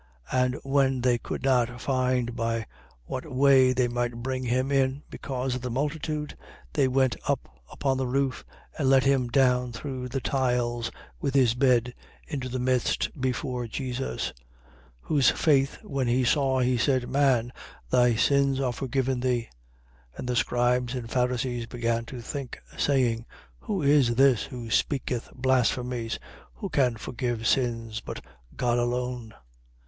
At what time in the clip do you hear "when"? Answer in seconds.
0.63-1.01, 15.83-16.07